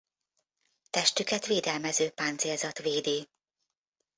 Testüket 0.89 1.45
védelmező 1.45 2.09
páncélzat 2.09 2.77
védi. 2.79 3.27